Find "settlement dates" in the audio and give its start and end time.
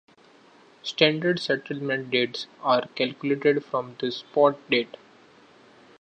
1.39-2.47